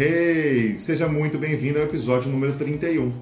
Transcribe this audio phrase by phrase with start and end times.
[0.00, 3.12] Hey, seja muito bem-vindo ao episódio número 31.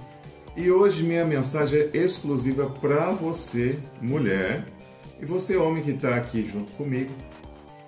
[0.55, 4.67] E hoje minha mensagem é exclusiva para você, mulher,
[5.19, 7.11] e você, homem que está aqui junto comigo.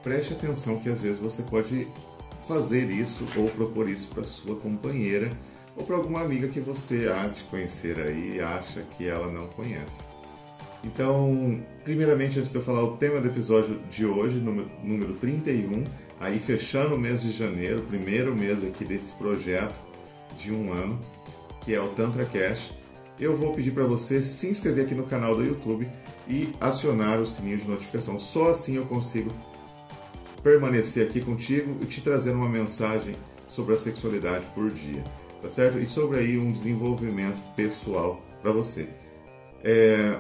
[0.03, 1.87] Preste atenção que às vezes você pode
[2.46, 5.29] fazer isso ou propor isso para sua companheira
[5.77, 9.48] ou para alguma amiga que você há de conhecer aí e acha que ela não
[9.48, 10.02] conhece.
[10.84, 15.84] Então, primeiramente, antes de eu falar o tema do episódio de hoje, número, número 31,
[16.20, 19.78] aí fechando o mês de janeiro, primeiro mês aqui desse projeto
[20.38, 21.00] de um ano,
[21.64, 22.70] que é o Tantra Cash,
[23.19, 25.88] eu vou pedir para você se inscrever aqui no canal do YouTube
[26.28, 28.19] e acionar o sininho de notificação.
[28.19, 29.30] Só assim eu consigo
[30.42, 33.14] permanecer aqui contigo e te trazer uma mensagem
[33.48, 35.02] sobre a sexualidade por dia,
[35.42, 35.80] tá certo?
[35.80, 38.88] E sobre aí um desenvolvimento pessoal para você.
[39.64, 40.16] É,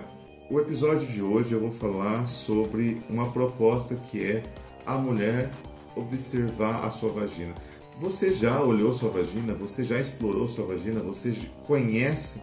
[0.50, 4.42] o episódio de hoje eu vou falar sobre uma proposta que é
[4.86, 5.50] a mulher
[5.94, 7.52] observar a sua vagina.
[7.98, 9.52] Você já olhou sua vagina?
[9.54, 11.00] Você já explorou sua vagina?
[11.00, 12.40] Você conhece?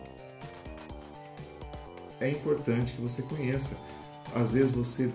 [2.19, 3.75] É importante que você conheça.
[4.35, 5.11] Às vezes você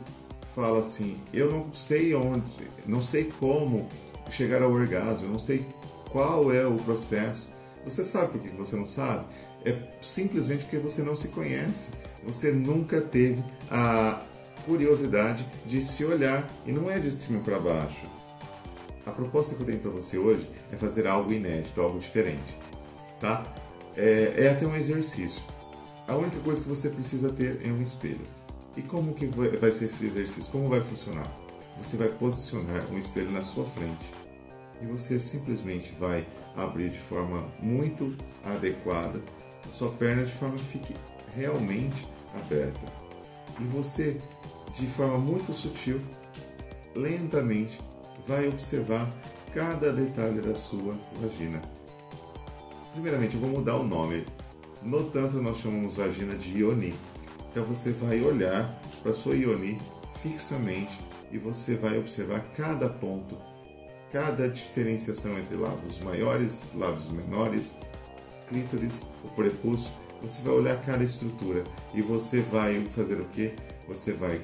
[0.55, 3.89] fala assim: eu não sei onde, não sei como
[4.31, 5.65] chegar ao orgasmo, não sei
[6.11, 7.49] qual é o processo.
[7.85, 9.27] Você sabe por que você não sabe?
[9.65, 11.91] É simplesmente porque você não se conhece
[12.25, 14.23] você nunca teve a
[14.65, 18.07] curiosidade de se olhar e não é de cima para baixo.
[19.07, 22.57] A proposta que eu tenho para você hoje é fazer algo inédito, algo diferente,
[23.19, 23.43] tá?
[23.97, 25.43] É, é até um exercício.
[26.07, 28.27] A única coisa que você precisa ter é um espelho.
[28.77, 30.51] E como que vai ser esse exercício?
[30.53, 31.27] Como vai funcionar?
[31.79, 34.21] Você vai posicionar um espelho na sua frente
[34.83, 36.27] e você simplesmente vai
[36.57, 39.21] abrir de forma muito adequada
[39.67, 40.95] a sua perna de forma que fique
[41.37, 42.81] realmente aberta.
[43.61, 44.21] E você,
[44.75, 46.01] de forma muito sutil,
[46.95, 47.79] lentamente,
[48.27, 49.11] vai observar
[49.55, 51.61] cada detalhe da sua vagina.
[52.93, 54.25] Primeiramente, eu vou mudar o nome.
[54.83, 56.95] No tanto, nós chamamos vagina de Ioni.
[57.51, 59.79] Então, você vai olhar para sua Ioni
[60.23, 60.97] fixamente
[61.33, 63.37] e você vai observar cada ponto,
[64.13, 67.77] cada diferenciação entre lábios maiores, lábios menores,
[68.49, 71.65] clítoris, o prepúcio você vai olhar cada estrutura
[71.95, 73.53] e você vai fazer o que?
[73.89, 74.41] Você vai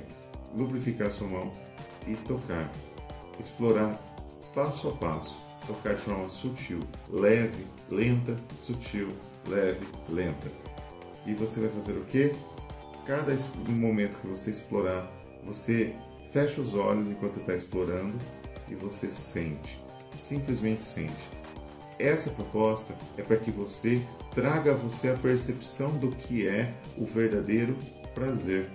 [0.56, 1.53] lubrificar sua mão
[2.06, 2.70] e tocar,
[3.38, 3.94] explorar
[4.54, 9.09] passo a passo, tocar de forma sutil, leve, lenta, sutil,
[9.47, 10.48] leve, lenta.
[11.26, 12.32] E você vai fazer o que?
[13.04, 13.36] Cada
[13.69, 15.10] momento que você explorar,
[15.44, 15.94] você
[16.32, 18.16] fecha os olhos enquanto você está explorando
[18.69, 19.78] e você sente,
[20.19, 21.12] simplesmente sente.
[21.98, 24.03] Essa proposta é para que você
[24.36, 27.74] traga a você a percepção do que é o verdadeiro
[28.14, 28.69] prazer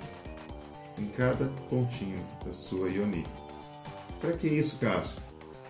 [0.98, 3.24] em cada pontinho da sua Ioni.
[4.20, 5.22] Para que isso, Cássio?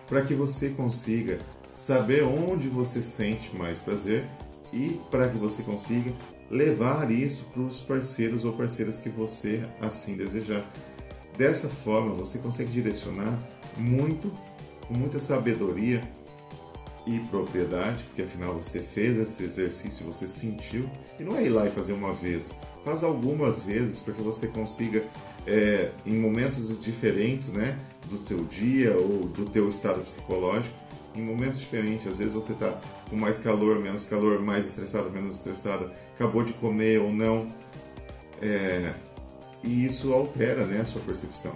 [0.08, 1.36] Para que você consiga
[1.74, 4.24] saber onde você sente mais prazer
[4.72, 6.10] e para que você consiga
[6.50, 10.64] levar isso para os parceiros ou parceiras que você assim desejar.
[11.36, 13.38] Dessa forma, você consegue direcionar
[13.76, 14.32] muito,
[14.88, 16.00] com muita sabedoria
[17.06, 21.66] e propriedade, porque afinal você fez esse exercício, você sentiu, e não é ir lá
[21.66, 22.54] e fazer uma vez,
[22.84, 25.04] faz algumas vezes para que você consiga,
[25.46, 27.76] é, em momentos diferentes, né,
[28.08, 30.74] do teu dia ou do teu estado psicológico,
[31.14, 32.80] em momentos diferentes, às vezes você está
[33.10, 37.48] com mais calor, menos calor, mais estressado, menos estressado, acabou de comer ou não,
[38.40, 38.94] é,
[39.62, 41.54] e isso altera, né, a sua percepção.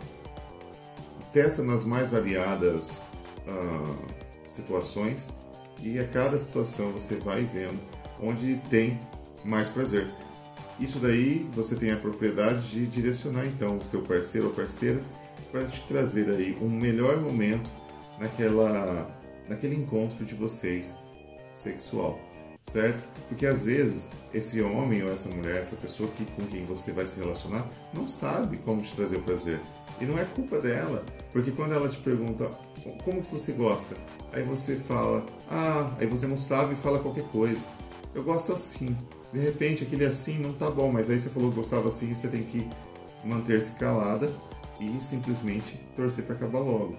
[1.32, 3.02] Testa nas mais variadas
[3.46, 4.25] uh,
[4.56, 5.28] situações
[5.82, 7.78] e a cada situação você vai vendo
[8.20, 8.98] onde tem
[9.44, 10.08] mais prazer.
[10.80, 15.00] Isso daí você tem a propriedade de direcionar então o teu parceiro ou parceira
[15.50, 17.70] para te trazer aí um melhor momento
[18.18, 19.10] naquela
[19.48, 20.92] naquele encontro de vocês
[21.52, 22.18] sexual,
[22.64, 23.04] certo?
[23.28, 27.06] Porque às vezes esse homem ou essa mulher, essa pessoa que, com quem você vai
[27.06, 27.64] se relacionar,
[27.94, 29.60] não sabe como te trazer o prazer.
[30.00, 32.50] E não é culpa dela, porque quando ela te pergunta
[33.04, 33.94] como que você gosta,
[34.32, 37.60] aí você fala, ah, aí você não sabe e fala qualquer coisa.
[38.14, 38.96] Eu gosto assim.
[39.32, 42.28] De repente aquele assim não tá bom, mas aí você falou que gostava assim, você
[42.28, 42.66] tem que
[43.24, 44.32] manter-se calada
[44.80, 46.96] e simplesmente torcer para acabar logo.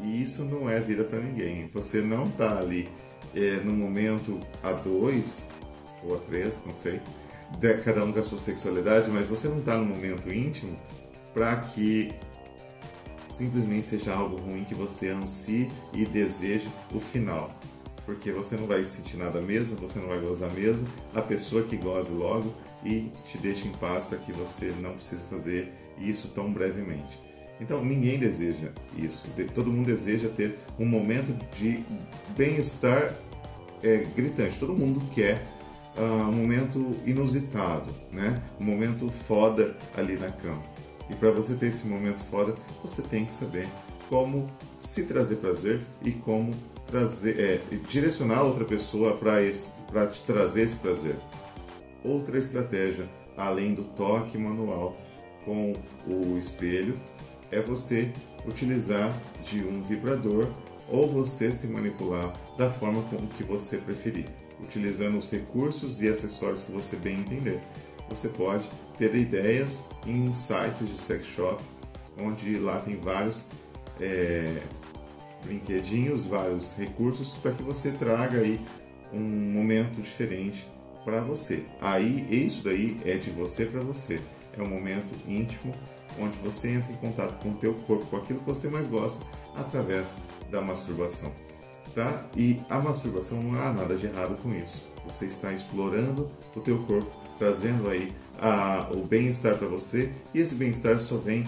[0.00, 1.70] E isso não é vida para ninguém.
[1.74, 2.88] Você não tá ali
[3.34, 5.48] é, no momento a dois
[6.04, 7.00] ou a três, não sei,
[7.58, 10.76] de, cada um com a sua sexualidade, mas você não tá no momento íntimo
[11.34, 12.08] para que
[13.38, 17.50] simplesmente seja algo ruim que você ansie e deseje o final.
[18.04, 21.76] Porque você não vai sentir nada mesmo, você não vai gozar mesmo, a pessoa que
[21.76, 22.52] goze logo
[22.84, 27.20] e te deixe em paz para que você não precise fazer isso tão brevemente.
[27.60, 29.24] Então ninguém deseja isso.
[29.54, 31.84] Todo mundo deseja ter um momento de
[32.36, 33.14] bem-estar
[33.82, 34.58] é, gritante.
[34.58, 35.44] Todo mundo quer
[35.96, 38.34] uh, um momento inusitado, né?
[38.60, 40.62] Um momento foda ali na cama.
[41.10, 43.66] E para você ter esse momento foda, você tem que saber
[44.08, 46.52] como se trazer prazer e como
[46.86, 51.16] trazer, é, direcionar outra pessoa para te trazer esse prazer.
[52.04, 54.96] Outra estratégia, além do toque manual
[55.44, 55.72] com
[56.06, 56.98] o espelho,
[57.50, 58.10] é você
[58.46, 59.12] utilizar
[59.44, 60.48] de um vibrador
[60.88, 64.24] ou você se manipular da forma como que você preferir,
[64.60, 67.60] utilizando os recursos e acessórios que você bem entender.
[68.10, 71.62] Você pode ter ideias em sites de sex shop,
[72.20, 73.44] onde lá tem vários
[74.00, 74.60] é,
[75.44, 78.60] brinquedinhos, vários recursos para que você traga aí
[79.12, 80.66] um momento diferente
[81.04, 81.64] para você.
[81.80, 84.20] Aí isso daí é de você para você.
[84.56, 85.72] É um momento íntimo
[86.18, 89.24] onde você entra em contato com o teu corpo, com aquilo que você mais gosta,
[89.56, 90.16] através
[90.50, 91.32] da masturbação.
[91.94, 92.26] Tá?
[92.36, 94.86] E a masturbação não há nada de errado com isso.
[95.08, 98.08] Você está explorando o teu corpo, trazendo aí
[98.38, 101.44] a, o bem-estar para você, e esse bem-estar só vem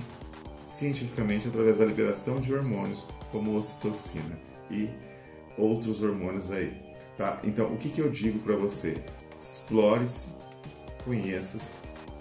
[0.64, 4.38] cientificamente através da liberação de hormônios como ocitocina
[4.70, 4.88] e
[5.58, 6.72] outros hormônios aí.
[7.16, 7.38] Tá?
[7.44, 8.94] Então, o que, que eu digo para você?
[9.38, 10.28] Explore-se,
[11.04, 11.72] conheça-se,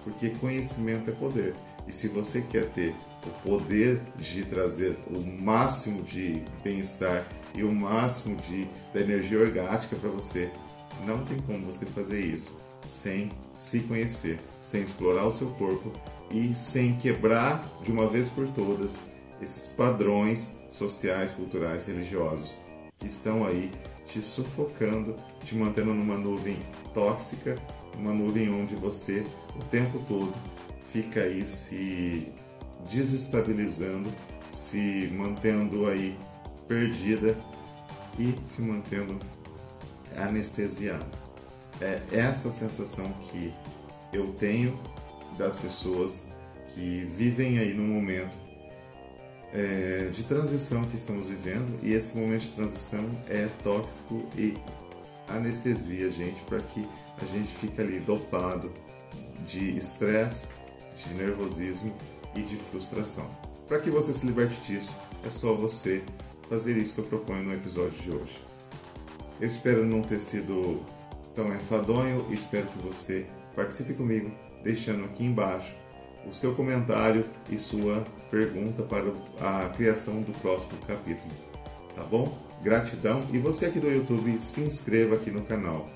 [0.03, 1.53] porque conhecimento é poder.
[1.87, 2.93] E se você quer ter
[3.25, 7.25] o poder de trazer o máximo de bem-estar
[7.55, 10.51] e o máximo de, energia orgástica para você,
[11.05, 15.91] não tem como você fazer isso sem se conhecer, sem explorar o seu corpo
[16.31, 18.99] e sem quebrar de uma vez por todas
[19.41, 22.57] esses padrões sociais, culturais, religiosos
[22.97, 23.71] que estão aí
[24.05, 26.57] te sufocando, te mantendo numa nuvem
[26.93, 27.55] tóxica,
[27.97, 29.23] uma nuvem onde você
[29.55, 30.33] o tempo todo
[30.91, 32.31] fica aí se
[32.89, 34.09] desestabilizando,
[34.51, 36.17] se mantendo aí
[36.67, 37.37] perdida
[38.17, 39.17] e se mantendo
[40.23, 41.05] anestesiada.
[41.81, 43.53] É essa sensação que
[44.11, 44.77] eu tenho
[45.37, 46.27] das pessoas
[46.73, 48.37] que vivem aí no momento
[49.53, 54.53] é, de transição que estamos vivendo e esse momento de transição é tóxico e
[55.27, 56.81] anestesia a gente para que
[57.21, 58.71] a gente fique ali dopado
[59.45, 60.47] de estresse,
[60.95, 61.93] de nervosismo
[62.35, 63.29] e de frustração.
[63.67, 64.95] Para que você se liberte disso,
[65.25, 66.03] é só você
[66.49, 68.48] fazer isso que eu proponho no episódio de hoje.
[69.39, 70.83] Eu espero não ter sido
[71.33, 73.25] tão enfadonho e espero que você
[73.55, 74.31] participe comigo,
[74.63, 75.73] deixando aqui embaixo
[76.27, 79.05] o seu comentário e sua pergunta para
[79.39, 81.31] a criação do próximo capítulo.
[81.95, 82.37] Tá bom?
[82.61, 85.89] Gratidão e você aqui do YouTube se inscreva aqui no canal.